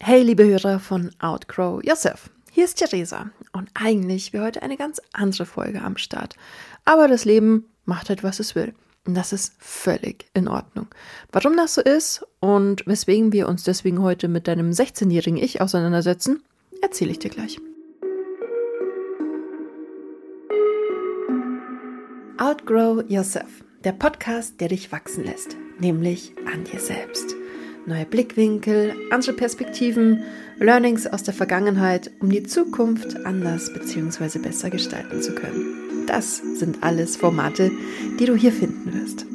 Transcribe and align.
Hey, 0.00 0.22
liebe 0.22 0.44
Hörer 0.44 0.78
von 0.78 1.10
Outgrow 1.18 1.82
Yourself. 1.82 2.30
Hier 2.52 2.64
ist 2.64 2.76
Theresa 2.76 3.30
und 3.52 3.68
eigentlich 3.74 4.32
wäre 4.32 4.44
heute 4.44 4.62
eine 4.62 4.76
ganz 4.76 5.02
andere 5.12 5.44
Folge 5.44 5.82
am 5.82 5.96
Start. 5.96 6.36
Aber 6.84 7.08
das 7.08 7.24
Leben 7.24 7.64
macht 7.84 8.08
halt, 8.08 8.22
was 8.22 8.38
es 8.38 8.54
will. 8.54 8.74
Und 9.04 9.14
das 9.14 9.32
ist 9.32 9.54
völlig 9.58 10.26
in 10.34 10.46
Ordnung. 10.46 10.86
Warum 11.32 11.56
das 11.56 11.74
so 11.74 11.82
ist 11.82 12.24
und 12.38 12.86
weswegen 12.86 13.32
wir 13.32 13.48
uns 13.48 13.64
deswegen 13.64 14.00
heute 14.00 14.28
mit 14.28 14.46
deinem 14.46 14.70
16-jährigen 14.70 15.36
Ich 15.36 15.60
auseinandersetzen, 15.60 16.44
erzähle 16.80 17.10
ich 17.10 17.18
dir 17.18 17.30
gleich. 17.30 17.58
Outgrow 22.38 23.02
Yourself, 23.08 23.64
der 23.82 23.92
Podcast, 23.92 24.60
der 24.60 24.68
dich 24.68 24.92
wachsen 24.92 25.24
lässt, 25.24 25.56
nämlich 25.80 26.34
an 26.50 26.62
dir 26.64 26.78
selbst 26.78 27.37
neue 27.88 28.06
Blickwinkel, 28.06 28.94
andere 29.10 29.32
Perspektiven, 29.32 30.22
Learnings 30.58 31.06
aus 31.06 31.22
der 31.22 31.34
Vergangenheit, 31.34 32.10
um 32.20 32.30
die 32.30 32.42
Zukunft 32.42 33.24
anders 33.24 33.72
bzw. 33.72 34.38
besser 34.38 34.70
gestalten 34.70 35.22
zu 35.22 35.34
können. 35.34 36.06
Das 36.06 36.36
sind 36.36 36.82
alles 36.82 37.16
Formate, 37.16 37.70
die 38.20 38.26
du 38.26 38.34
hier 38.34 38.52
finden 38.52 38.92
wirst. 38.94 39.26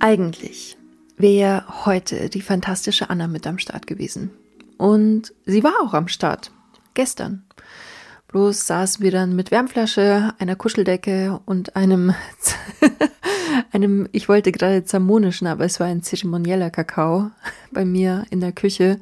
Eigentlich 0.00 0.76
wäre 1.16 1.64
heute 1.84 2.28
die 2.28 2.42
fantastische 2.42 3.10
Anna 3.10 3.26
mit 3.28 3.46
am 3.46 3.58
Start 3.58 3.86
gewesen. 3.86 4.30
Und 4.76 5.34
sie 5.44 5.64
war 5.64 5.74
auch 5.82 5.94
am 5.94 6.08
Start. 6.08 6.52
Gestern. 6.94 7.44
Bloß 8.28 8.66
saßen 8.66 9.02
wir 9.02 9.10
dann 9.10 9.34
mit 9.34 9.50
Wärmflasche, 9.50 10.34
einer 10.38 10.54
Kuscheldecke 10.54 11.40
und 11.46 11.76
einem 11.76 12.14
einem, 13.72 14.08
ich 14.12 14.28
wollte 14.28 14.52
gerade 14.52 14.84
zermonischen, 14.84 15.46
aber 15.46 15.64
es 15.64 15.80
war 15.80 15.86
ein 15.86 16.02
zeremonieller 16.02 16.70
Kakao 16.70 17.30
bei 17.72 17.84
mir 17.84 18.24
in 18.30 18.40
der 18.40 18.52
Küche 18.52 18.98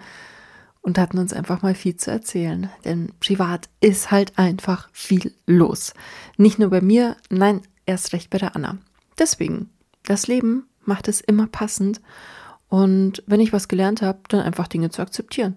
und 0.82 0.98
hatten 0.98 1.18
uns 1.18 1.32
einfach 1.32 1.62
mal 1.62 1.74
viel 1.74 1.96
zu 1.96 2.10
erzählen. 2.10 2.70
Denn 2.84 3.12
privat 3.20 3.68
ist 3.80 4.10
halt 4.10 4.38
einfach 4.38 4.88
viel 4.92 5.32
los. 5.46 5.94
Nicht 6.36 6.58
nur 6.58 6.70
bei 6.70 6.80
mir, 6.80 7.16
nein, 7.28 7.62
erst 7.86 8.12
recht 8.12 8.30
bei 8.30 8.38
der 8.38 8.54
Anna. 8.54 8.78
Deswegen, 9.18 9.70
das 10.04 10.28
Leben 10.28 10.66
macht 10.84 11.08
es 11.08 11.20
immer 11.20 11.48
passend. 11.48 12.00
Und 12.68 13.22
wenn 13.26 13.40
ich 13.40 13.52
was 13.52 13.68
gelernt 13.68 14.02
habe, 14.02 14.20
dann 14.28 14.40
einfach 14.40 14.68
Dinge 14.68 14.90
zu 14.90 15.02
akzeptieren. 15.02 15.56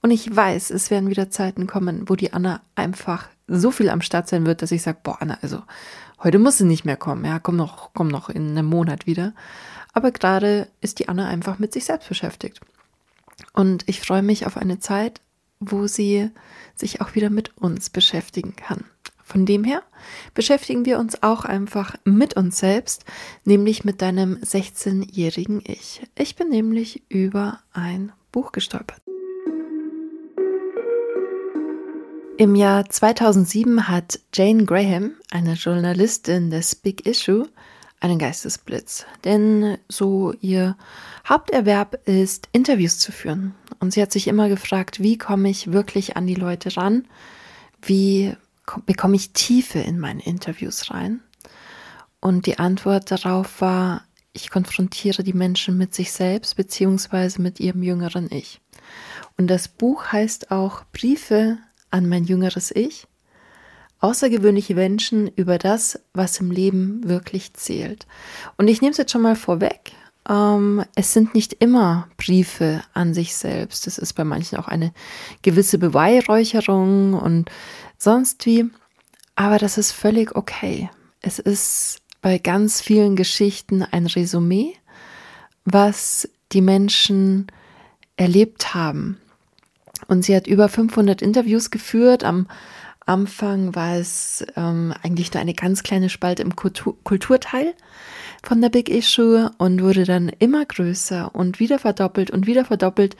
Und 0.00 0.10
ich 0.10 0.34
weiß, 0.34 0.70
es 0.70 0.90
werden 0.90 1.10
wieder 1.10 1.30
Zeiten 1.30 1.66
kommen, 1.66 2.08
wo 2.08 2.16
die 2.16 2.32
Anna 2.32 2.60
einfach 2.74 3.28
so 3.58 3.70
viel 3.70 3.90
am 3.90 4.00
Start 4.00 4.28
sein 4.28 4.46
wird, 4.46 4.62
dass 4.62 4.72
ich 4.72 4.82
sage, 4.82 4.98
boah, 5.02 5.18
Anna, 5.20 5.38
also 5.42 5.62
Heute 6.22 6.38
muss 6.38 6.58
sie 6.58 6.64
nicht 6.64 6.84
mehr 6.84 6.96
kommen, 6.96 7.24
ja, 7.24 7.40
komm 7.40 7.56
noch, 7.56 7.90
komm 7.94 8.06
noch 8.06 8.28
in 8.28 8.50
einem 8.50 8.66
Monat 8.66 9.06
wieder. 9.06 9.34
Aber 9.92 10.12
gerade 10.12 10.68
ist 10.80 11.00
die 11.00 11.08
Anna 11.08 11.26
einfach 11.26 11.58
mit 11.58 11.72
sich 11.72 11.84
selbst 11.84 12.08
beschäftigt. 12.08 12.60
Und 13.52 13.82
ich 13.88 14.00
freue 14.00 14.22
mich 14.22 14.46
auf 14.46 14.56
eine 14.56 14.78
Zeit, 14.78 15.20
wo 15.58 15.86
sie 15.88 16.30
sich 16.76 17.00
auch 17.00 17.14
wieder 17.16 17.28
mit 17.28 17.56
uns 17.56 17.90
beschäftigen 17.90 18.54
kann. 18.54 18.84
Von 19.24 19.46
dem 19.46 19.64
her 19.64 19.82
beschäftigen 20.34 20.84
wir 20.84 20.98
uns 20.98 21.22
auch 21.22 21.44
einfach 21.44 21.96
mit 22.04 22.36
uns 22.36 22.58
selbst, 22.58 23.04
nämlich 23.44 23.84
mit 23.84 24.00
deinem 24.00 24.36
16-jährigen 24.36 25.62
Ich. 25.66 26.02
Ich 26.16 26.36
bin 26.36 26.50
nämlich 26.50 27.02
über 27.08 27.60
ein 27.72 28.12
Buch 28.30 28.52
gestolpert. 28.52 29.02
Im 32.38 32.54
Jahr 32.54 32.88
2007 32.88 33.88
hat 33.88 34.18
Jane 34.32 34.64
Graham, 34.64 35.12
eine 35.30 35.52
Journalistin 35.52 36.50
des 36.50 36.74
Big 36.74 37.06
Issue, 37.06 37.46
einen 38.00 38.18
Geistesblitz. 38.18 39.04
Denn 39.24 39.76
so 39.88 40.32
ihr 40.40 40.76
Haupterwerb 41.28 42.06
ist, 42.08 42.48
Interviews 42.52 42.98
zu 42.98 43.12
führen. 43.12 43.54
Und 43.80 43.92
sie 43.92 44.00
hat 44.00 44.12
sich 44.12 44.28
immer 44.28 44.48
gefragt, 44.48 45.00
wie 45.02 45.18
komme 45.18 45.50
ich 45.50 45.72
wirklich 45.72 46.16
an 46.16 46.26
die 46.26 46.34
Leute 46.34 46.74
ran? 46.76 47.06
Wie 47.82 48.34
bekomme 48.86 49.16
ich 49.16 49.32
Tiefe 49.32 49.80
in 49.80 49.98
meine 49.98 50.24
Interviews 50.24 50.90
rein? 50.90 51.20
Und 52.18 52.46
die 52.46 52.58
Antwort 52.58 53.10
darauf 53.10 53.60
war, 53.60 54.04
ich 54.32 54.48
konfrontiere 54.48 55.22
die 55.22 55.34
Menschen 55.34 55.76
mit 55.76 55.94
sich 55.94 56.12
selbst 56.12 56.56
beziehungsweise 56.56 57.42
mit 57.42 57.60
ihrem 57.60 57.82
jüngeren 57.82 58.32
Ich. 58.32 58.60
Und 59.36 59.48
das 59.48 59.68
Buch 59.68 60.06
heißt 60.06 60.50
auch 60.50 60.84
Briefe 60.92 61.58
an 61.92 62.08
mein 62.08 62.24
jüngeres 62.24 62.72
Ich, 62.74 63.06
außergewöhnliche 64.00 64.74
Menschen 64.74 65.28
über 65.28 65.58
das, 65.58 66.00
was 66.12 66.40
im 66.40 66.50
Leben 66.50 67.08
wirklich 67.08 67.54
zählt. 67.54 68.06
Und 68.56 68.66
ich 68.66 68.80
nehme 68.80 68.90
es 68.90 68.98
jetzt 68.98 69.12
schon 69.12 69.22
mal 69.22 69.36
vorweg. 69.36 69.92
Ähm, 70.28 70.84
es 70.94 71.12
sind 71.12 71.34
nicht 71.34 71.52
immer 71.54 72.08
Briefe 72.16 72.82
an 72.94 73.14
sich 73.14 73.34
selbst. 73.34 73.86
Es 73.86 73.98
ist 73.98 74.14
bei 74.14 74.24
manchen 74.24 74.58
auch 74.58 74.68
eine 74.68 74.92
gewisse 75.42 75.78
Beweihräucherung 75.78 77.14
und 77.14 77.50
sonst 77.96 78.44
wie. 78.46 78.68
Aber 79.36 79.58
das 79.58 79.78
ist 79.78 79.92
völlig 79.92 80.34
okay. 80.34 80.90
Es 81.20 81.38
ist 81.38 81.98
bei 82.20 82.38
ganz 82.38 82.80
vielen 82.80 83.16
Geschichten 83.16 83.82
ein 83.82 84.06
Resümee, 84.06 84.74
was 85.64 86.28
die 86.52 86.60
Menschen 86.60 87.46
erlebt 88.16 88.74
haben, 88.74 89.18
und 90.08 90.24
sie 90.24 90.34
hat 90.34 90.46
über 90.46 90.68
500 90.68 91.22
Interviews 91.22 91.70
geführt. 91.70 92.24
Am 92.24 92.46
Anfang 93.06 93.74
war 93.74 93.96
es 93.96 94.44
ähm, 94.56 94.94
eigentlich 95.02 95.32
nur 95.32 95.40
eine 95.40 95.54
ganz 95.54 95.82
kleine 95.82 96.08
Spalte 96.08 96.42
im 96.42 96.54
Kultur 96.54 96.96
Kulturteil 97.02 97.74
von 98.44 98.60
der 98.60 98.70
Big 98.70 98.88
Issue 98.88 99.50
und 99.58 99.82
wurde 99.82 100.04
dann 100.04 100.28
immer 100.28 100.64
größer 100.64 101.34
und 101.34 101.60
wieder 101.60 101.78
verdoppelt 101.78 102.30
und 102.30 102.46
wieder 102.46 102.64
verdoppelt, 102.64 103.16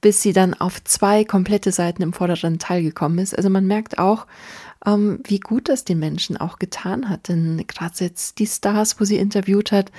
bis 0.00 0.22
sie 0.22 0.32
dann 0.32 0.54
auf 0.54 0.82
zwei 0.84 1.24
komplette 1.24 1.72
Seiten 1.72 2.02
im 2.02 2.12
vorderen 2.12 2.58
Teil 2.58 2.82
gekommen 2.82 3.18
ist. 3.18 3.36
Also 3.36 3.50
man 3.50 3.66
merkt 3.66 3.98
auch, 3.98 4.26
ähm, 4.84 5.20
wie 5.24 5.40
gut 5.40 5.68
das 5.68 5.84
den 5.84 5.98
Menschen 5.98 6.36
auch 6.36 6.58
getan 6.58 7.08
hat. 7.08 7.28
Denn 7.28 7.64
gerade 7.66 7.94
jetzt 8.00 8.38
die 8.38 8.46
Stars, 8.46 9.00
wo 9.00 9.04
sie 9.04 9.16
interviewt 9.16 9.72
hat, 9.72 9.90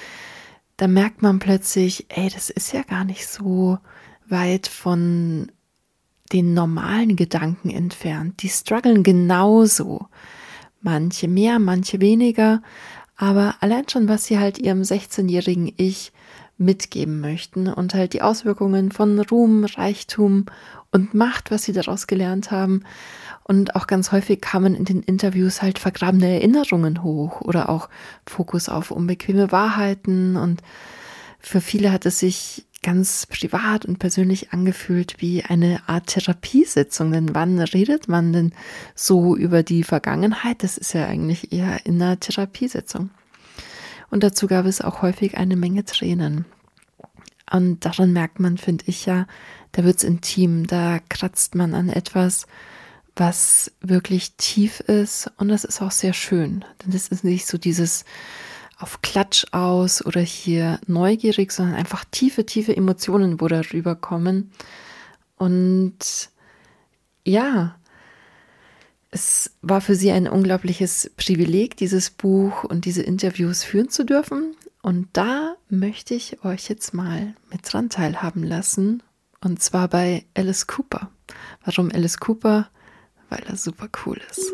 da 0.77 0.87
merkt 0.87 1.21
man 1.21 1.39
plötzlich, 1.39 2.05
ey, 2.09 2.29
das 2.29 2.49
ist 2.49 2.71
ja 2.71 2.83
gar 2.83 3.03
nicht 3.03 3.27
so 3.27 3.79
weit 4.27 4.67
von 4.67 5.51
den 6.31 6.53
normalen 6.53 7.15
Gedanken 7.15 7.69
entfernt. 7.69 8.41
Die 8.41 8.49
strugglen 8.49 9.03
genauso. 9.03 10.07
Manche 10.81 11.27
mehr, 11.27 11.59
manche 11.59 12.01
weniger. 12.01 12.61
Aber 13.15 13.55
allein 13.61 13.89
schon, 13.89 14.07
was 14.07 14.25
sie 14.25 14.37
halt 14.37 14.59
ihrem 14.59 14.81
16-jährigen 14.81 15.73
Ich 15.77 16.11
mitgeben 16.57 17.19
möchten 17.21 17.67
und 17.67 17.93
halt 17.93 18.13
die 18.13 18.21
Auswirkungen 18.21 18.91
von 18.91 19.19
Ruhm, 19.19 19.65
Reichtum 19.65 20.45
und 20.91 21.13
Macht, 21.13 21.51
was 21.51 21.63
sie 21.63 21.73
daraus 21.73 22.07
gelernt 22.07 22.51
haben. 22.51 22.83
Und 23.43 23.75
auch 23.75 23.87
ganz 23.87 24.11
häufig 24.11 24.41
kamen 24.41 24.75
in 24.75 24.85
den 24.85 25.01
Interviews 25.01 25.61
halt 25.61 25.79
vergrabene 25.79 26.33
Erinnerungen 26.33 27.03
hoch 27.03 27.41
oder 27.41 27.69
auch 27.69 27.89
Fokus 28.25 28.69
auf 28.69 28.91
unbequeme 28.91 29.51
Wahrheiten. 29.51 30.35
Und 30.35 30.61
für 31.39 31.61
viele 31.61 31.91
hat 31.91 32.05
es 32.05 32.19
sich 32.19 32.66
ganz 32.83 33.25
privat 33.25 33.85
und 33.85 33.99
persönlich 33.99 34.51
angefühlt 34.53 35.15
wie 35.19 35.43
eine 35.43 35.81
Art 35.87 36.07
Therapiesitzung. 36.07 37.11
Denn 37.11 37.35
wann 37.35 37.59
redet 37.59 38.07
man 38.07 38.33
denn 38.33 38.53
so 38.95 39.35
über 39.35 39.63
die 39.63 39.83
Vergangenheit? 39.83 40.63
Das 40.63 40.77
ist 40.77 40.93
ja 40.93 41.05
eigentlich 41.05 41.51
eher 41.51 41.85
in 41.85 42.01
einer 42.01 42.19
Therapiesitzung. 42.19 43.09
Und 44.09 44.23
dazu 44.23 44.47
gab 44.47 44.65
es 44.65 44.81
auch 44.81 45.01
häufig 45.01 45.37
eine 45.37 45.55
Menge 45.55 45.85
Tränen. 45.85 46.45
Und 47.51 47.85
daran 47.85 48.13
merkt 48.13 48.39
man, 48.39 48.57
finde 48.57 48.85
ich 48.87 49.05
ja, 49.05 49.25
da 49.71 49.83
wird 49.83 49.97
es 49.97 50.03
intim, 50.03 50.67
da 50.67 50.99
kratzt 51.09 51.55
man 51.55 51.73
an 51.73 51.89
etwas, 51.89 52.47
was 53.15 53.71
wirklich 53.81 54.33
tief 54.37 54.79
ist. 54.81 55.31
Und 55.37 55.49
das 55.49 55.63
ist 55.63 55.81
auch 55.81 55.91
sehr 55.91 56.13
schön. 56.13 56.63
Denn 56.83 56.91
das 56.91 57.07
ist 57.07 57.23
nicht 57.23 57.47
so 57.47 57.57
dieses 57.57 58.05
auf 58.77 59.01
Klatsch 59.01 59.45
aus 59.51 60.05
oder 60.05 60.21
hier 60.21 60.79
neugierig, 60.87 61.51
sondern 61.51 61.75
einfach 61.75 62.05
tiefe, 62.05 62.45
tiefe 62.45 62.75
Emotionen, 62.75 63.41
wo 63.41 63.47
darüber 63.47 63.95
kommen. 63.95 64.51
Und 65.35 66.29
ja, 67.25 67.75
es 69.09 69.51
war 69.61 69.81
für 69.81 69.95
sie 69.95 70.11
ein 70.11 70.27
unglaubliches 70.27 71.11
Privileg, 71.17 71.77
dieses 71.77 72.09
Buch 72.09 72.63
und 72.63 72.85
diese 72.85 73.01
Interviews 73.01 73.63
führen 73.63 73.89
zu 73.89 74.05
dürfen. 74.05 74.55
Und 74.81 75.09
da 75.13 75.55
möchte 75.69 76.13
ich 76.13 76.43
euch 76.45 76.69
jetzt 76.69 76.93
mal 76.93 77.33
mit 77.51 77.61
dran 77.63 77.89
teilhaben 77.89 78.43
lassen. 78.43 79.01
Und 79.41 79.61
zwar 79.61 79.87
bei 79.87 80.25
Alice 80.35 80.67
Cooper. 80.67 81.09
Warum 81.65 81.91
Alice 81.91 82.19
Cooper? 82.19 82.69
Weil 83.29 83.43
er 83.47 83.57
super 83.57 83.89
cool 84.05 84.21
ist. 84.29 84.53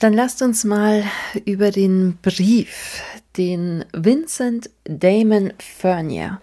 Dann 0.00 0.12
lasst 0.12 0.42
uns 0.42 0.64
mal 0.64 1.02
über 1.44 1.72
den 1.72 2.18
Brief, 2.22 3.02
den 3.36 3.84
Vincent 3.92 4.70
Damon 4.84 5.52
Fernier 5.58 6.40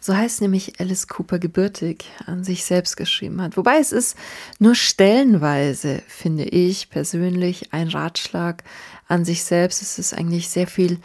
So 0.00 0.16
heißt 0.16 0.40
nämlich 0.40 0.80
Alice 0.80 1.06
Cooper 1.06 1.38
gebürtig, 1.38 2.06
an 2.26 2.42
sich 2.42 2.64
selbst 2.64 2.96
geschrieben 2.96 3.40
hat. 3.42 3.56
Wobei 3.56 3.78
es 3.78 3.92
ist 3.92 4.16
nur 4.58 4.74
stellenweise, 4.74 6.02
finde 6.08 6.44
ich 6.44 6.90
persönlich, 6.90 7.72
ein 7.72 7.88
Ratschlag 7.88 8.64
an 9.06 9.24
sich 9.24 9.44
selbst. 9.44 9.82
Es 9.82 10.00
ist 10.00 10.12
eigentlich 10.12 10.48
sehr 10.48 10.66
viel 10.66 10.98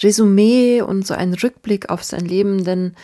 Resümee 0.00 0.80
und 0.80 1.04
so 1.06 1.14
ein 1.14 1.34
Rückblick 1.34 1.90
auf 1.90 2.04
sein 2.04 2.24
Leben, 2.24 2.62
denn 2.62 2.94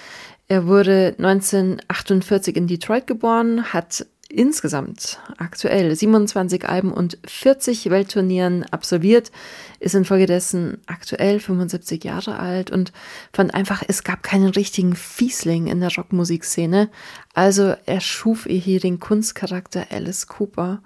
er 0.46 0.66
wurde 0.66 1.14
1948 1.18 2.56
in 2.56 2.68
Detroit 2.68 3.06
geboren, 3.08 3.72
hat 3.72 4.06
insgesamt 4.28 5.20
aktuell 5.38 5.94
27 5.94 6.68
Alben 6.68 6.92
und 6.92 7.18
40 7.24 7.88
Weltturnieren 7.88 8.64
absolviert, 8.64 9.32
ist 9.80 9.94
infolgedessen 9.94 10.78
aktuell 10.86 11.40
75 11.40 12.04
Jahre 12.04 12.38
alt 12.38 12.70
und 12.70 12.92
fand 13.32 13.54
einfach, 13.54 13.82
es 13.86 14.04
gab 14.04 14.22
keinen 14.22 14.50
richtigen 14.50 14.94
Fiesling 14.94 15.66
in 15.66 15.80
der 15.80 15.94
Rockmusikszene. 15.94 16.90
Also 17.32 17.74
er 17.86 18.00
schuf 18.00 18.44
hier 18.44 18.80
den 18.80 19.00
Kunstcharakter 19.00 19.86
Alice 19.90 20.26
Cooper. 20.26 20.82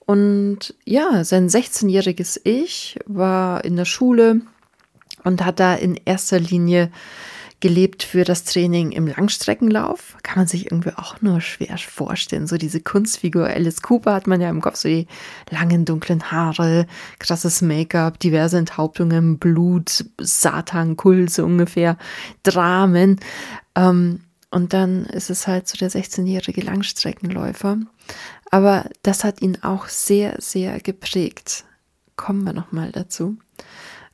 Und 0.00 0.74
ja, 0.84 1.24
sein 1.24 1.48
16-jähriges 1.48 2.40
Ich 2.44 2.98
war 3.06 3.64
in 3.64 3.76
der 3.76 3.86
Schule 3.86 4.40
und 5.22 5.44
hat 5.44 5.60
da 5.60 5.74
in 5.74 5.98
erster 6.04 6.38
Linie 6.38 6.90
gelebt 7.64 8.02
für 8.02 8.24
das 8.24 8.44
Training 8.44 8.92
im 8.92 9.06
Langstreckenlauf. 9.06 10.18
Kann 10.22 10.36
man 10.36 10.46
sich 10.46 10.66
irgendwie 10.70 10.92
auch 10.96 11.22
nur 11.22 11.40
schwer 11.40 11.78
vorstellen. 11.78 12.46
So 12.46 12.58
diese 12.58 12.82
Kunstfigur 12.82 13.46
Alice 13.46 13.80
Cooper 13.80 14.12
hat 14.12 14.26
man 14.26 14.42
ja 14.42 14.50
im 14.50 14.60
Kopf, 14.60 14.76
so 14.76 14.86
die 14.90 15.06
langen 15.50 15.86
dunklen 15.86 16.30
Haare, 16.30 16.86
krasses 17.18 17.62
Make-up, 17.62 18.20
diverse 18.20 18.58
Enthauptungen, 18.58 19.38
Blut, 19.38 20.04
Satan, 20.20 20.98
Kult, 20.98 21.30
so 21.30 21.46
ungefähr, 21.46 21.96
Dramen. 22.42 23.18
Ähm, 23.74 24.20
und 24.50 24.74
dann 24.74 25.06
ist 25.06 25.30
es 25.30 25.46
halt 25.46 25.66
so 25.66 25.78
der 25.78 25.90
16-jährige 25.90 26.60
Langstreckenläufer. 26.60 27.78
Aber 28.50 28.84
das 29.00 29.24
hat 29.24 29.40
ihn 29.40 29.56
auch 29.62 29.88
sehr, 29.88 30.36
sehr 30.38 30.80
geprägt. 30.80 31.64
Kommen 32.14 32.44
wir 32.44 32.52
nochmal 32.52 32.92
dazu. 32.92 33.38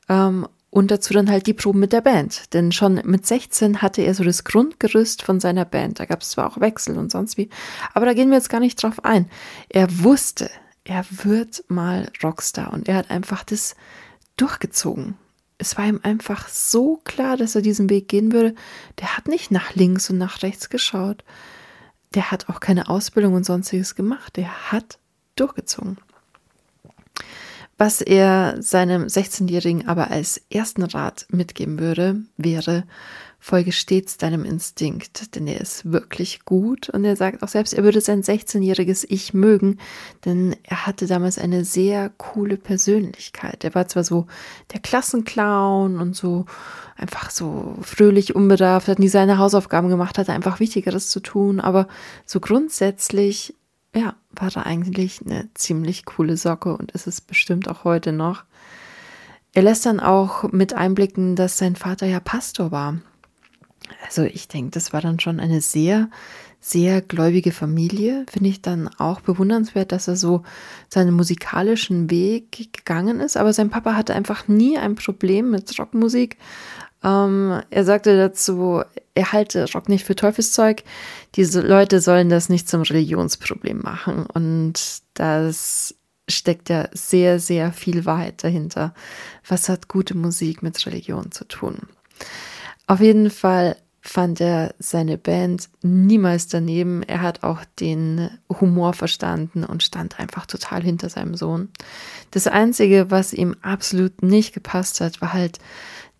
Ähm, 0.07 0.47
und 0.71 0.89
dazu 0.89 1.13
dann 1.13 1.29
halt 1.29 1.45
die 1.45 1.53
Proben 1.53 1.79
mit 1.79 1.93
der 1.93 2.01
Band. 2.01 2.53
Denn 2.53 2.71
schon 2.71 2.95
mit 3.03 3.27
16 3.27 3.81
hatte 3.81 4.01
er 4.01 4.15
so 4.15 4.23
das 4.23 4.45
Grundgerüst 4.45 5.21
von 5.21 5.39
seiner 5.39 5.65
Band. 5.65 5.99
Da 5.99 6.05
gab 6.05 6.21
es 6.21 6.31
zwar 6.31 6.49
auch 6.49 6.59
Wechsel 6.59 6.97
und 6.97 7.11
sonst 7.11 7.37
wie, 7.37 7.49
aber 7.93 8.07
da 8.07 8.13
gehen 8.13 8.29
wir 8.29 8.37
jetzt 8.37 8.49
gar 8.49 8.61
nicht 8.61 8.81
drauf 8.81 9.03
ein. 9.05 9.29
Er 9.69 10.03
wusste, 10.03 10.49
er 10.83 11.05
wird 11.09 11.63
mal 11.67 12.09
Rockstar 12.23 12.73
und 12.73 12.87
er 12.87 12.95
hat 12.95 13.11
einfach 13.11 13.43
das 13.43 13.75
durchgezogen. 14.37 15.15
Es 15.57 15.77
war 15.77 15.85
ihm 15.85 15.99
einfach 16.01 16.47
so 16.47 16.99
klar, 17.03 17.37
dass 17.37 17.53
er 17.53 17.61
diesen 17.61 17.89
Weg 17.89 18.07
gehen 18.07 18.31
würde. 18.31 18.55
Der 18.99 19.15
hat 19.15 19.27
nicht 19.27 19.51
nach 19.51 19.75
links 19.75 20.09
und 20.09 20.17
nach 20.17 20.41
rechts 20.41 20.69
geschaut. 20.69 21.23
Der 22.15 22.31
hat 22.31 22.49
auch 22.49 22.59
keine 22.59 22.89
Ausbildung 22.89 23.35
und 23.35 23.45
sonstiges 23.45 23.93
gemacht. 23.93 24.37
Der 24.37 24.71
hat 24.71 24.97
durchgezogen. 25.35 25.97
Was 27.83 27.99
er 27.99 28.61
seinem 28.61 29.07
16-Jährigen 29.07 29.87
aber 29.87 30.11
als 30.11 30.39
ersten 30.51 30.83
Rat 30.83 31.25
mitgeben 31.31 31.79
würde, 31.79 32.21
wäre, 32.37 32.83
folge 33.39 33.71
stets 33.71 34.17
deinem 34.17 34.45
Instinkt, 34.45 35.35
denn 35.35 35.47
er 35.47 35.59
ist 35.59 35.91
wirklich 35.91 36.45
gut 36.45 36.91
und 36.91 37.03
er 37.05 37.15
sagt 37.15 37.41
auch 37.41 37.47
selbst, 37.47 37.73
er 37.73 37.83
würde 37.83 37.99
sein 37.99 38.21
16-jähriges 38.21 39.07
Ich 39.09 39.33
mögen, 39.33 39.79
denn 40.25 40.55
er 40.61 40.85
hatte 40.85 41.07
damals 41.07 41.39
eine 41.39 41.65
sehr 41.65 42.11
coole 42.17 42.57
Persönlichkeit. 42.57 43.63
Er 43.63 43.73
war 43.73 43.87
zwar 43.87 44.03
so 44.03 44.27
der 44.73 44.79
Klassenclown 44.79 45.99
und 45.99 46.15
so 46.15 46.45
einfach 46.97 47.31
so 47.31 47.79
fröhlich, 47.81 48.35
unbedarft, 48.35 48.89
hat 48.89 48.99
nie 48.99 49.07
seine 49.07 49.39
Hausaufgaben 49.39 49.89
gemacht, 49.89 50.19
hatte 50.19 50.33
einfach 50.33 50.59
Wichtigeres 50.59 51.09
zu 51.09 51.19
tun, 51.19 51.59
aber 51.59 51.87
so 52.27 52.39
grundsätzlich 52.39 53.55
ja, 53.95 54.15
war 54.31 54.49
da 54.49 54.61
eigentlich 54.61 55.21
eine 55.25 55.49
ziemlich 55.53 56.05
coole 56.05 56.37
Socke 56.37 56.75
und 56.75 56.91
ist 56.91 57.07
es 57.07 57.21
bestimmt 57.21 57.67
auch 57.67 57.83
heute 57.83 58.11
noch. 58.11 58.43
Er 59.53 59.63
lässt 59.63 59.85
dann 59.85 59.99
auch 59.99 60.51
mit 60.51 60.73
einblicken, 60.73 61.35
dass 61.35 61.57
sein 61.57 61.75
Vater 61.75 62.07
ja 62.07 62.21
Pastor 62.21 62.71
war. 62.71 62.99
Also 64.05 64.23
ich 64.23 64.47
denke, 64.47 64.71
das 64.71 64.93
war 64.93 65.01
dann 65.01 65.19
schon 65.19 65.41
eine 65.41 65.59
sehr, 65.59 66.09
sehr 66.61 67.01
gläubige 67.01 67.51
Familie. 67.51 68.25
Finde 68.31 68.49
ich 68.49 68.61
dann 68.61 68.87
auch 68.97 69.19
bewundernswert, 69.19 69.91
dass 69.91 70.07
er 70.07 70.15
so 70.15 70.43
seinen 70.87 71.13
musikalischen 71.13 72.09
Weg 72.09 72.71
gegangen 72.73 73.19
ist. 73.19 73.35
Aber 73.35 73.51
sein 73.51 73.69
Papa 73.69 73.95
hatte 73.95 74.15
einfach 74.15 74.47
nie 74.47 74.77
ein 74.77 74.95
Problem 74.95 75.51
mit 75.51 75.77
Rockmusik. 75.77 76.37
Ähm, 77.03 77.61
er 77.69 77.83
sagte 77.83 78.15
dazu, 78.17 78.83
er 79.13 79.31
halte 79.31 79.71
Rock 79.73 79.89
nicht 79.89 80.05
für 80.05 80.15
Teufelszeug. 80.15 80.83
Diese 81.35 81.61
Leute 81.61 81.99
sollen 81.99 82.29
das 82.29 82.49
nicht 82.49 82.69
zum 82.69 82.81
Religionsproblem 82.81 83.79
machen. 83.79 84.25
Und 84.25 85.01
das 85.15 85.95
steckt 86.29 86.69
ja 86.69 86.87
sehr, 86.93 87.39
sehr 87.39 87.73
viel 87.73 88.05
Wahrheit 88.05 88.43
dahinter. 88.43 88.93
Was 89.47 89.69
hat 89.69 89.87
gute 89.87 90.15
Musik 90.15 90.63
mit 90.63 90.85
Religion 90.85 91.31
zu 91.31 91.45
tun? 91.45 91.77
Auf 92.87 92.99
jeden 92.99 93.29
Fall 93.29 93.75
fand 94.01 94.41
er 94.41 94.73
seine 94.79 95.17
Band 95.17 95.69
niemals 95.83 96.47
daneben. 96.47 97.03
Er 97.03 97.21
hat 97.21 97.43
auch 97.43 97.63
den 97.79 98.31
Humor 98.49 98.93
verstanden 98.93 99.63
und 99.63 99.83
stand 99.83 100.19
einfach 100.19 100.47
total 100.47 100.81
hinter 100.81 101.09
seinem 101.09 101.35
Sohn. 101.35 101.69
Das 102.31 102.47
Einzige, 102.47 103.11
was 103.11 103.31
ihm 103.31 103.55
absolut 103.61 104.23
nicht 104.23 104.53
gepasst 104.53 105.01
hat, 105.01 105.21
war 105.21 105.33
halt 105.33 105.59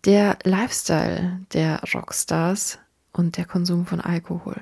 der 0.04 0.38
Lifestyle 0.44 1.40
der 1.52 1.80
Rockstars 1.94 2.78
und 3.12 3.36
der 3.36 3.44
Konsum 3.44 3.86
von 3.86 4.00
Alkohol. 4.00 4.56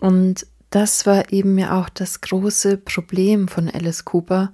Und 0.00 0.46
das 0.70 1.06
war 1.06 1.32
eben 1.32 1.56
ja 1.58 1.80
auch 1.80 1.88
das 1.88 2.20
große 2.20 2.78
Problem 2.78 3.48
von 3.48 3.70
Alice 3.70 4.04
Cooper, 4.04 4.52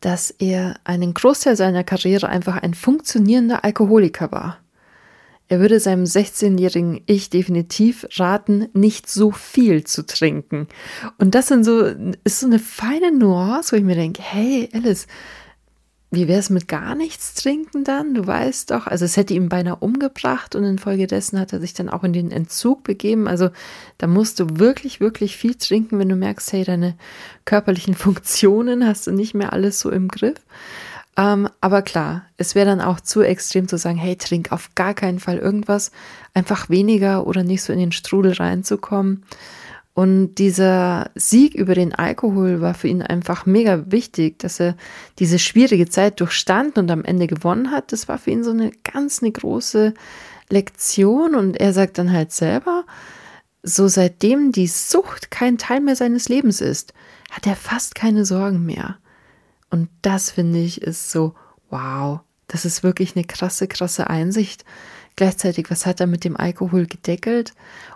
dass 0.00 0.30
er 0.30 0.76
einen 0.84 1.14
Großteil 1.14 1.56
seiner 1.56 1.84
Karriere 1.84 2.28
einfach 2.28 2.56
ein 2.56 2.74
funktionierender 2.74 3.64
Alkoholiker 3.64 4.32
war. 4.32 4.58
Er 5.48 5.60
würde 5.60 5.80
seinem 5.80 6.04
16-jährigen 6.04 7.02
Ich 7.04 7.28
definitiv 7.28 8.06
raten, 8.16 8.68
nicht 8.72 9.08
so 9.10 9.32
viel 9.32 9.84
zu 9.84 10.06
trinken. 10.06 10.66
Und 11.18 11.34
das 11.34 11.48
sind 11.48 11.64
so, 11.64 11.84
ist 12.24 12.40
so 12.40 12.46
eine 12.46 12.58
feine 12.58 13.12
Nuance, 13.12 13.72
wo 13.72 13.76
ich 13.76 13.84
mir 13.84 13.94
denke, 13.94 14.22
hey 14.22 14.70
Alice, 14.72 15.06
wie 16.12 16.28
wäre 16.28 16.38
es 16.38 16.50
mit 16.50 16.68
gar 16.68 16.94
nichts 16.94 17.32
trinken 17.32 17.84
dann? 17.84 18.12
Du 18.12 18.26
weißt 18.26 18.70
doch, 18.70 18.86
also 18.86 19.06
es 19.06 19.16
hätte 19.16 19.32
ihn 19.32 19.48
beinahe 19.48 19.76
umgebracht 19.76 20.54
und 20.54 20.62
infolgedessen 20.62 21.40
hat 21.40 21.54
er 21.54 21.60
sich 21.60 21.72
dann 21.72 21.88
auch 21.88 22.04
in 22.04 22.12
den 22.12 22.30
Entzug 22.30 22.84
begeben. 22.84 23.26
Also 23.26 23.48
da 23.96 24.06
musst 24.06 24.38
du 24.38 24.58
wirklich, 24.58 25.00
wirklich 25.00 25.38
viel 25.38 25.54
trinken, 25.54 25.98
wenn 25.98 26.10
du 26.10 26.14
merkst, 26.14 26.52
hey, 26.52 26.64
deine 26.64 26.96
körperlichen 27.46 27.94
Funktionen 27.96 28.86
hast 28.86 29.06
du 29.06 29.10
nicht 29.10 29.32
mehr 29.32 29.54
alles 29.54 29.80
so 29.80 29.90
im 29.90 30.08
Griff. 30.08 30.36
Ähm, 31.16 31.48
aber 31.62 31.80
klar, 31.80 32.26
es 32.36 32.54
wäre 32.54 32.66
dann 32.66 32.82
auch 32.82 33.00
zu 33.00 33.22
extrem 33.22 33.66
zu 33.66 33.78
sagen, 33.78 33.96
hey, 33.96 34.16
trink 34.16 34.52
auf 34.52 34.74
gar 34.74 34.92
keinen 34.92 35.18
Fall 35.18 35.38
irgendwas, 35.38 35.92
einfach 36.34 36.68
weniger 36.68 37.26
oder 37.26 37.42
nicht 37.42 37.62
so 37.62 37.72
in 37.72 37.78
den 37.78 37.92
Strudel 37.92 38.34
reinzukommen. 38.34 39.24
Und 39.94 40.36
dieser 40.36 41.10
Sieg 41.14 41.54
über 41.54 41.74
den 41.74 41.94
Alkohol 41.94 42.62
war 42.62 42.72
für 42.72 42.88
ihn 42.88 43.02
einfach 43.02 43.44
mega 43.44 43.90
wichtig, 43.90 44.38
dass 44.38 44.58
er 44.58 44.76
diese 45.18 45.38
schwierige 45.38 45.88
Zeit 45.88 46.20
durchstanden 46.20 46.84
und 46.84 46.90
am 46.90 47.04
Ende 47.04 47.26
gewonnen 47.26 47.70
hat. 47.70 47.92
Das 47.92 48.08
war 48.08 48.16
für 48.16 48.30
ihn 48.30 48.42
so 48.42 48.52
eine 48.52 48.70
ganz 48.84 49.22
eine 49.22 49.32
große 49.32 49.92
Lektion. 50.48 51.34
Und 51.34 51.60
er 51.60 51.74
sagt 51.74 51.98
dann 51.98 52.10
halt 52.10 52.32
selber, 52.32 52.84
so 53.62 53.86
seitdem 53.86 54.50
die 54.50 54.66
Sucht 54.66 55.30
kein 55.30 55.58
Teil 55.58 55.80
mehr 55.80 55.96
seines 55.96 56.28
Lebens 56.28 56.62
ist, 56.62 56.94
hat 57.30 57.46
er 57.46 57.56
fast 57.56 57.94
keine 57.94 58.24
Sorgen 58.24 58.64
mehr. 58.64 58.96
Und 59.68 59.88
das 60.00 60.30
finde 60.30 60.58
ich 60.58 60.80
ist 60.80 61.10
so, 61.10 61.34
wow, 61.68 62.20
das 62.48 62.64
ist 62.64 62.82
wirklich 62.82 63.14
eine 63.16 63.24
krasse, 63.24 63.68
krasse 63.68 64.08
Einsicht. 64.08 64.64
Gleichzeitig, 65.16 65.70
was 65.70 65.84
hat 65.84 66.00
er 66.00 66.06
mit 66.06 66.24
dem 66.24 66.36
Alkohol 66.36 66.86
gedeckelt? 66.86 67.52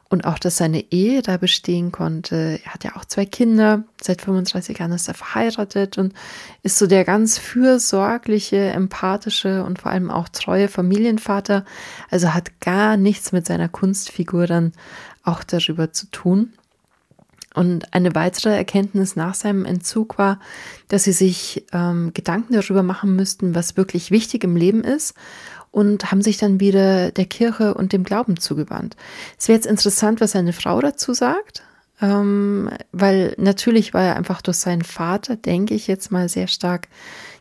Und 0.08 0.24
auch, 0.24 0.38
dass 0.38 0.58
seine 0.58 0.92
Ehe 0.92 1.20
da 1.22 1.36
bestehen 1.36 1.90
konnte. 1.90 2.60
Er 2.64 2.74
hat 2.74 2.84
ja 2.84 2.94
auch 2.94 3.04
zwei 3.04 3.26
Kinder. 3.26 3.82
Seit 4.00 4.22
35 4.22 4.78
Jahren 4.78 4.92
ist 4.92 5.08
er 5.08 5.14
verheiratet 5.14 5.98
und 5.98 6.14
ist 6.62 6.78
so 6.78 6.86
der 6.86 7.04
ganz 7.04 7.38
fürsorgliche, 7.38 8.56
empathische 8.56 9.64
und 9.64 9.80
vor 9.80 9.90
allem 9.90 10.10
auch 10.10 10.28
treue 10.28 10.68
Familienvater. 10.68 11.64
Also 12.08 12.34
hat 12.34 12.60
gar 12.60 12.96
nichts 12.96 13.32
mit 13.32 13.46
seiner 13.46 13.68
Kunstfigur 13.68 14.46
dann 14.46 14.72
auch 15.24 15.42
darüber 15.42 15.92
zu 15.92 16.06
tun. 16.12 16.52
Und 17.54 17.94
eine 17.94 18.14
weitere 18.14 18.54
Erkenntnis 18.54 19.16
nach 19.16 19.34
seinem 19.34 19.64
Entzug 19.64 20.18
war, 20.18 20.38
dass 20.88 21.04
sie 21.04 21.12
sich 21.12 21.64
ähm, 21.72 22.12
Gedanken 22.12 22.52
darüber 22.52 22.82
machen 22.82 23.16
müssten, 23.16 23.54
was 23.54 23.78
wirklich 23.78 24.10
wichtig 24.10 24.44
im 24.44 24.56
Leben 24.56 24.84
ist 24.84 25.14
und 25.76 26.10
haben 26.10 26.22
sich 26.22 26.38
dann 26.38 26.58
wieder 26.58 27.10
der 27.10 27.26
Kirche 27.26 27.74
und 27.74 27.92
dem 27.92 28.02
Glauben 28.02 28.38
zugewandt. 28.38 28.96
Es 29.38 29.46
wäre 29.46 29.56
jetzt 29.56 29.66
interessant, 29.66 30.22
was 30.22 30.30
seine 30.30 30.54
Frau 30.54 30.80
dazu 30.80 31.12
sagt, 31.12 31.64
ähm, 32.00 32.70
weil 32.92 33.34
natürlich 33.36 33.92
war 33.92 34.02
er 34.02 34.16
einfach 34.16 34.40
durch 34.40 34.56
seinen 34.56 34.80
Vater, 34.80 35.36
denke 35.36 35.74
ich 35.74 35.86
jetzt 35.86 36.10
mal, 36.10 36.30
sehr 36.30 36.46
stark 36.46 36.88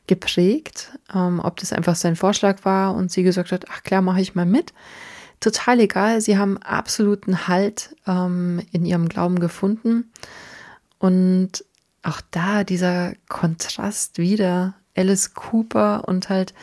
geprägt. 0.08 0.92
Ähm, 1.16 1.40
ob 1.42 1.56
das 1.62 1.72
einfach 1.72 1.96
sein 1.96 2.18
Vorschlag 2.18 2.66
war 2.66 2.94
und 2.94 3.10
sie 3.10 3.24
gesagt 3.24 3.54
hat, 3.54 3.68
ach 3.72 3.84
klar, 3.84 4.02
mache 4.02 4.20
ich 4.20 4.36
mal 4.36 4.46
mit. 4.46 4.74
total 5.40 5.80
egal. 5.80 6.20
Sie 6.20 6.38
haben 6.38 6.58
absoluten 6.58 7.48
Halt 7.48 7.96
ähm, 8.06 8.62
in 8.74 8.86
ihrem 8.86 9.08
Glauben 9.08 9.40
gefunden. 9.40 10.12
Und 11.00 11.64
auch 12.04 12.20
da 12.32 12.66
dieser 12.66 13.14
Kontrast 13.30 14.18
wieder. 14.18 14.74
Alice 14.96 15.34
Cooper 15.34 16.08
und 16.08 16.30
halt 16.30 16.54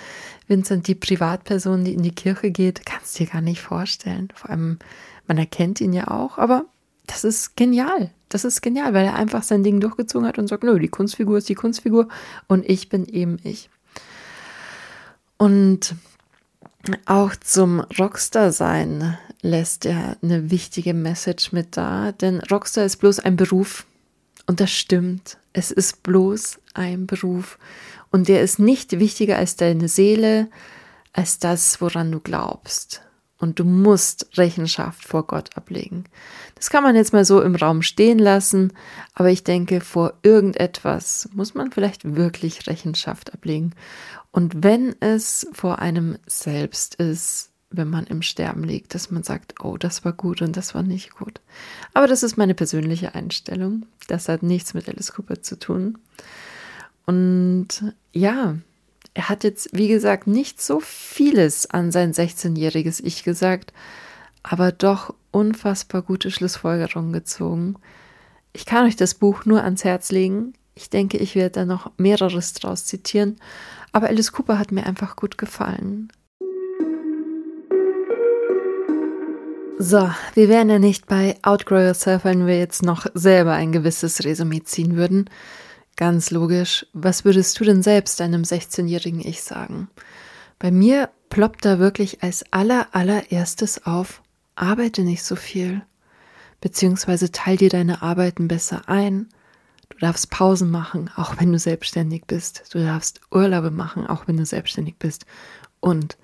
Vincent, 0.48 0.86
die 0.88 0.94
Privatperson, 0.94 1.84
die 1.84 1.94
in 1.94 2.02
die 2.02 2.14
Kirche 2.14 2.50
geht, 2.50 2.84
kannst 2.84 3.18
dir 3.18 3.26
gar 3.26 3.40
nicht 3.40 3.60
vorstellen. 3.60 4.28
Vor 4.34 4.50
allem, 4.50 4.78
man 5.26 5.38
erkennt 5.38 5.80
ihn 5.80 5.92
ja 5.92 6.08
auch, 6.08 6.38
aber 6.38 6.64
das 7.06 7.24
ist 7.24 7.56
genial. 7.56 8.10
Das 8.28 8.44
ist 8.44 8.62
genial, 8.62 8.94
weil 8.94 9.04
er 9.04 9.14
einfach 9.14 9.42
sein 9.42 9.62
Ding 9.62 9.80
durchgezogen 9.80 10.26
hat 10.26 10.38
und 10.38 10.48
sagt, 10.48 10.64
nö, 10.64 10.78
die 10.78 10.88
Kunstfigur 10.88 11.38
ist 11.38 11.48
die 11.48 11.54
Kunstfigur 11.54 12.08
und 12.48 12.68
ich 12.68 12.88
bin 12.88 13.06
eben 13.06 13.38
ich. 13.42 13.68
Und 15.36 15.94
auch 17.04 17.36
zum 17.36 17.80
Rockstar-Sein 17.80 19.18
lässt 19.42 19.86
er 19.86 20.16
eine 20.22 20.50
wichtige 20.50 20.94
Message 20.94 21.52
mit 21.52 21.76
da, 21.76 22.12
denn 22.12 22.40
Rockstar 22.40 22.84
ist 22.84 22.96
bloß 22.96 23.20
ein 23.20 23.36
Beruf. 23.36 23.86
Und 24.46 24.60
das 24.60 24.70
stimmt. 24.70 25.38
Es 25.52 25.70
ist 25.70 26.02
bloß 26.02 26.58
ein 26.74 27.06
Beruf. 27.06 27.58
Und 28.12 28.28
der 28.28 28.42
ist 28.42 28.60
nicht 28.60 29.00
wichtiger 29.00 29.38
als 29.38 29.56
deine 29.56 29.88
Seele, 29.88 30.48
als 31.12 31.40
das, 31.40 31.80
woran 31.80 32.12
du 32.12 32.20
glaubst 32.20 33.02
und 33.42 33.58
du 33.58 33.64
musst 33.64 34.38
Rechenschaft 34.38 35.04
vor 35.04 35.26
Gott 35.26 35.56
ablegen. 35.56 36.04
Das 36.54 36.70
kann 36.70 36.84
man 36.84 36.94
jetzt 36.94 37.12
mal 37.12 37.24
so 37.24 37.42
im 37.42 37.56
Raum 37.56 37.82
stehen 37.82 38.20
lassen, 38.20 38.72
aber 39.14 39.30
ich 39.30 39.42
denke, 39.42 39.80
vor 39.80 40.14
irgendetwas 40.22 41.28
muss 41.34 41.52
man 41.54 41.72
vielleicht 41.72 42.14
wirklich 42.14 42.68
Rechenschaft 42.68 43.34
ablegen. 43.34 43.74
Und 44.30 44.62
wenn 44.62 44.94
es 45.00 45.48
vor 45.52 45.80
einem 45.80 46.18
selbst 46.24 46.94
ist, 46.94 47.50
wenn 47.68 47.90
man 47.90 48.06
im 48.06 48.22
Sterben 48.22 48.62
liegt, 48.62 48.94
dass 48.94 49.10
man 49.10 49.24
sagt, 49.24 49.54
oh, 49.64 49.76
das 49.76 50.04
war 50.04 50.12
gut 50.12 50.40
und 50.40 50.56
das 50.56 50.74
war 50.74 50.84
nicht 50.84 51.16
gut. 51.16 51.40
Aber 51.94 52.06
das 52.06 52.22
ist 52.22 52.36
meine 52.36 52.54
persönliche 52.54 53.16
Einstellung. 53.16 53.86
Das 54.06 54.28
hat 54.28 54.44
nichts 54.44 54.72
mit 54.72 54.88
Alice 54.88 55.14
Cooper 55.14 55.42
zu 55.42 55.58
tun. 55.58 55.98
Und 57.06 57.68
ja, 58.12 58.56
er 59.14 59.28
hat 59.28 59.44
jetzt, 59.44 59.70
wie 59.72 59.88
gesagt, 59.88 60.26
nicht 60.26 60.60
so 60.62 60.80
vieles 60.80 61.68
an 61.68 61.92
sein 61.92 62.12
16-jähriges 62.12 63.02
Ich 63.04 63.24
gesagt, 63.24 63.72
aber 64.42 64.72
doch 64.72 65.14
unfassbar 65.30 66.02
gute 66.02 66.30
Schlussfolgerungen 66.30 67.12
gezogen. 67.12 67.76
Ich 68.52 68.66
kann 68.66 68.86
euch 68.86 68.96
das 68.96 69.14
Buch 69.14 69.44
nur 69.44 69.62
ans 69.62 69.84
Herz 69.84 70.10
legen. 70.10 70.54
Ich 70.74 70.90
denke, 70.90 71.18
ich 71.18 71.34
werde 71.34 71.60
da 71.60 71.64
noch 71.64 71.90
mehreres 71.98 72.54
draus 72.54 72.84
zitieren, 72.84 73.36
aber 73.92 74.08
Alice 74.08 74.32
Cooper 74.32 74.58
hat 74.58 74.72
mir 74.72 74.86
einfach 74.86 75.16
gut 75.16 75.36
gefallen. 75.36 76.10
So, 79.78 80.10
wir 80.34 80.48
wären 80.48 80.70
ja 80.70 80.78
nicht 80.78 81.06
bei 81.06 81.36
Outgrow 81.42 81.80
Yourself, 81.80 82.24
wenn 82.24 82.46
wir 82.46 82.58
jetzt 82.58 82.82
noch 82.82 83.06
selber 83.14 83.52
ein 83.52 83.72
gewisses 83.72 84.24
Resümee 84.24 84.62
ziehen 84.62 84.96
würden. 84.96 85.28
Ganz 85.96 86.30
logisch. 86.30 86.86
Was 86.92 87.24
würdest 87.24 87.58
du 87.60 87.64
denn 87.64 87.82
selbst 87.82 88.20
deinem 88.20 88.42
16-jährigen 88.42 89.20
Ich 89.20 89.42
sagen? 89.42 89.88
Bei 90.58 90.70
mir 90.70 91.10
ploppt 91.28 91.64
da 91.64 91.78
wirklich 91.78 92.22
als 92.22 92.44
aller 92.52 92.88
allererstes 92.92 93.86
auf, 93.86 94.22
arbeite 94.54 95.02
nicht 95.02 95.24
so 95.24 95.36
viel. 95.36 95.82
Beziehungsweise 96.60 97.32
teil 97.32 97.56
dir 97.56 97.68
deine 97.68 98.02
Arbeiten 98.02 98.48
besser 98.48 98.88
ein. 98.88 99.28
Du 99.88 99.98
darfst 99.98 100.30
Pausen 100.30 100.70
machen, 100.70 101.10
auch 101.16 101.34
wenn 101.40 101.52
du 101.52 101.58
selbstständig 101.58 102.24
bist. 102.26 102.64
Du 102.72 102.78
darfst 102.78 103.20
Urlaube 103.30 103.70
machen, 103.70 104.06
auch 104.06 104.28
wenn 104.28 104.36
du 104.36 104.46
selbstständig 104.46 104.96
bist. 104.98 105.26
Und 105.80 106.16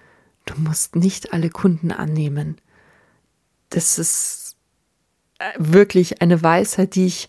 du 0.46 0.54
musst 0.60 0.94
nicht 0.96 1.32
alle 1.32 1.50
Kunden 1.50 1.90
annehmen. 1.90 2.58
Das 3.70 3.98
ist 3.98 4.56
äh, 5.38 5.52
wirklich 5.58 6.22
eine 6.22 6.42
Weisheit, 6.42 6.94
die 6.94 7.06
ich 7.06 7.28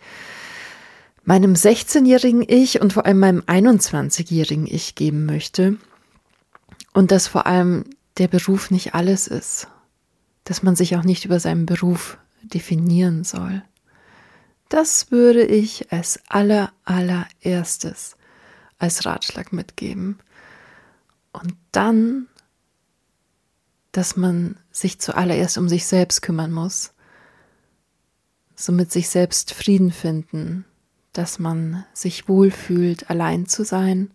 meinem 1.30 1.54
16-jährigen 1.54 2.44
Ich 2.48 2.82
und 2.82 2.92
vor 2.92 3.06
allem 3.06 3.20
meinem 3.20 3.42
21-jährigen 3.42 4.66
Ich 4.66 4.96
geben 4.96 5.28
möchte. 5.28 5.78
Und 6.92 7.12
dass 7.12 7.28
vor 7.28 7.46
allem 7.46 7.86
der 8.18 8.28
Beruf 8.28 8.72
nicht 8.72 8.96
alles 8.96 9.28
ist. 9.28 9.68
Dass 10.44 10.64
man 10.64 10.76
sich 10.76 10.96
auch 10.96 11.04
nicht 11.04 11.26
über 11.26 11.40
seinen 11.40 11.68
Beruf 11.68 12.18
definieren 12.42 13.24
soll. 13.24 13.62
Das 14.70 15.12
würde 15.12 15.46
ich 15.46 15.92
als 15.92 16.20
aller, 16.30 16.72
allererstes 16.84 18.16
als 18.80 19.06
Ratschlag 19.06 19.54
mitgeben. 19.54 20.18
Und 21.32 21.56
dann, 21.72 22.28
dass 23.92 24.18
man 24.18 24.56
sich 24.72 25.00
zuallererst 25.00 25.60
um 25.60 25.70
sich 25.70 25.86
selbst 25.86 26.24
kümmern 26.24 26.52
muss. 26.52 26.92
Somit 28.56 28.92
sich 28.92 29.10
selbst 29.10 29.54
Frieden 29.54 29.92
finden, 29.92 30.66
dass 31.20 31.38
man 31.38 31.84
sich 31.92 32.30
wohlfühlt, 32.30 33.10
allein 33.10 33.46
zu 33.46 33.66
sein, 33.66 34.10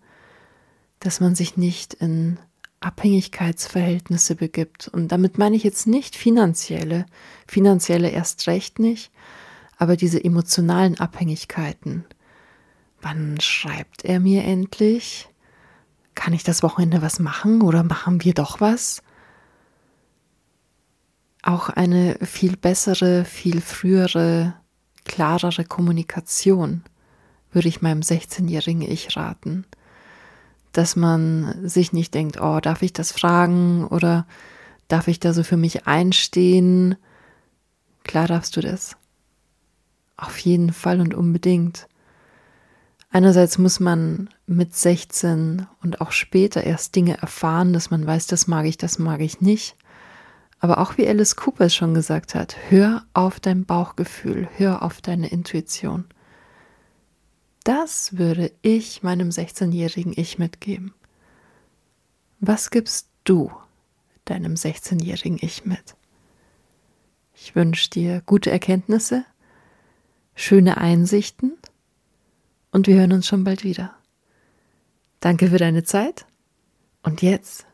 dass 1.00 1.20
man 1.20 1.34
sich 1.34 1.58
nicht 1.58 1.92
in 1.92 2.38
Abhängigkeitsverhältnisse 2.80 4.36
begibt. 4.36 4.88
Und 4.88 5.08
damit 5.08 5.36
meine 5.36 5.54
ich 5.54 5.64
jetzt 5.64 5.86
nicht 5.86 6.16
finanzielle, 6.16 7.04
finanzielle 7.46 8.08
erst 8.08 8.46
recht 8.46 8.78
nicht, 8.78 9.12
aber 9.76 9.96
diese 9.96 10.24
emotionalen 10.24 10.98
Abhängigkeiten. 10.98 12.06
Wann 13.02 13.38
schreibt 13.38 14.06
er 14.06 14.18
mir 14.18 14.44
endlich? 14.44 15.28
Kann 16.14 16.32
ich 16.32 16.42
das 16.42 16.62
Wochenende 16.62 17.02
was 17.02 17.18
machen 17.18 17.60
oder 17.60 17.82
machen 17.82 18.24
wir 18.24 18.32
doch 18.32 18.62
was? 18.62 19.02
Auch 21.42 21.68
eine 21.68 22.16
viel 22.22 22.56
bessere, 22.56 23.26
viel 23.26 23.60
frühere 23.60 24.54
klarere 25.04 25.66
Kommunikation, 25.66 26.82
würde 27.54 27.68
ich 27.68 27.82
meinem 27.82 28.00
16-jährigen 28.00 28.82
Ich 28.82 29.16
raten. 29.16 29.64
Dass 30.72 30.96
man 30.96 31.68
sich 31.68 31.92
nicht 31.92 32.14
denkt, 32.14 32.40
oh, 32.40 32.60
darf 32.60 32.82
ich 32.82 32.92
das 32.92 33.12
fragen 33.12 33.86
oder 33.86 34.26
darf 34.88 35.08
ich 35.08 35.20
da 35.20 35.32
so 35.32 35.42
für 35.42 35.56
mich 35.56 35.86
einstehen? 35.86 36.96
Klar 38.02 38.26
darfst 38.26 38.56
du 38.56 38.60
das. 38.60 38.96
Auf 40.16 40.38
jeden 40.38 40.72
Fall 40.72 41.00
und 41.00 41.14
unbedingt. 41.14 41.86
Einerseits 43.10 43.58
muss 43.58 43.78
man 43.78 44.28
mit 44.46 44.74
16 44.74 45.68
und 45.82 46.00
auch 46.00 46.10
später 46.10 46.64
erst 46.64 46.96
Dinge 46.96 47.16
erfahren, 47.18 47.72
dass 47.72 47.90
man 47.90 48.04
weiß, 48.04 48.26
das 48.26 48.48
mag 48.48 48.66
ich, 48.66 48.76
das 48.76 48.98
mag 48.98 49.20
ich 49.20 49.40
nicht. 49.40 49.76
Aber 50.58 50.78
auch 50.78 50.98
wie 50.98 51.06
Alice 51.06 51.36
Cooper 51.36 51.66
es 51.66 51.74
schon 51.74 51.94
gesagt 51.94 52.34
hat, 52.34 52.56
hör 52.70 53.04
auf 53.12 53.38
dein 53.38 53.66
Bauchgefühl, 53.66 54.48
hör 54.56 54.82
auf 54.82 55.00
deine 55.00 55.28
Intuition. 55.28 56.06
Das 57.64 58.18
würde 58.18 58.52
ich 58.60 59.02
meinem 59.02 59.30
16-jährigen 59.30 60.12
Ich 60.16 60.38
mitgeben. 60.38 60.92
Was 62.38 62.70
gibst 62.70 63.08
du 63.24 63.50
deinem 64.26 64.54
16-jährigen 64.54 65.38
Ich 65.40 65.64
mit? 65.64 65.96
Ich 67.34 67.56
wünsche 67.56 67.88
dir 67.88 68.22
gute 68.26 68.50
Erkenntnisse, 68.50 69.24
schöne 70.34 70.76
Einsichten 70.76 71.54
und 72.70 72.86
wir 72.86 72.96
hören 72.96 73.12
uns 73.12 73.26
schon 73.26 73.44
bald 73.44 73.64
wieder. 73.64 73.94
Danke 75.20 75.48
für 75.48 75.58
deine 75.58 75.84
Zeit 75.84 76.26
und 77.02 77.22
jetzt 77.22 77.64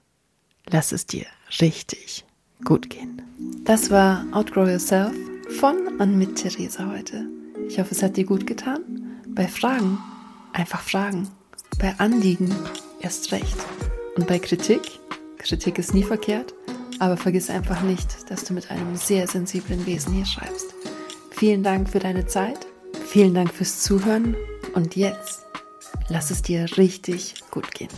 lass 0.69 0.93
es 0.93 1.05
dir 1.07 1.27
richtig 1.61 2.25
gut 2.65 2.91
gehen. 2.91 3.23
Das 3.65 3.91
war 3.91 4.25
Outgrow 4.31 4.69
Yourself 4.69 5.15
von 5.59 5.89
und 5.99 6.17
mit 6.17 6.37
Theresa 6.37 6.89
heute. 6.93 7.27
Ich 7.67 7.81
hoffe, 7.81 7.93
es 7.93 8.05
hat 8.05 8.17
dir 8.17 8.25
gut 8.25 8.47
getan. 8.47 9.00
Bei 9.35 9.47
Fragen 9.47 9.99
einfach 10.53 10.81
fragen. 10.81 11.29
Bei 11.79 11.95
Anliegen 11.99 12.55
erst 13.01 13.33
recht. 13.33 13.57
Und 14.17 14.27
bei 14.27 14.39
Kritik, 14.39 14.83
Kritik 15.39 15.79
ist 15.79 15.95
nie 15.95 16.03
verkehrt, 16.03 16.53
aber 16.99 17.17
vergiss 17.17 17.49
einfach 17.49 17.83
nicht, 17.83 18.31
dass 18.31 18.45
du 18.45 18.53
mit 18.53 18.71
einem 18.71 18.97
sehr 18.97 19.27
sensiblen 19.27 19.87
Wesen 19.87 20.13
hier 20.13 20.27
schreibst. 20.27 20.75
Vielen 21.31 21.63
Dank 21.63 21.89
für 21.89 22.01
deine 22.01 22.27
Zeit, 22.27 22.67
vielen 23.07 23.35
Dank 23.35 23.53
fürs 23.53 23.83
Zuhören 23.83 24.37
und 24.75 24.97
jetzt 24.97 25.47
lass 26.09 26.31
es 26.31 26.43
dir 26.43 26.67
richtig 26.77 27.35
gut 27.51 27.73
gehen. 27.73 27.89